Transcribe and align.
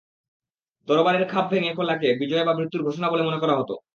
তরবারির 0.87 1.25
খাপ 1.27 1.45
ভেঙ্গে 1.51 1.71
ফেলাকে 1.77 2.09
বিজয় 2.21 2.45
বা 2.47 2.53
মৃত্যুর 2.55 2.85
ঘোষণা 2.87 3.07
বলে 3.09 3.23
মনে 3.23 3.41
করা 3.41 3.55
হত। 3.59 3.69